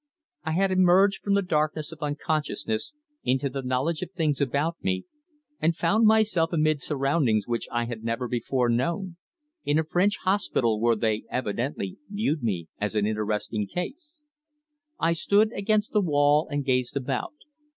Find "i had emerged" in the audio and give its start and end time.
0.43-1.21